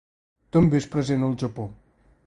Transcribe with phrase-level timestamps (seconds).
[0.57, 1.69] També és present al Japó.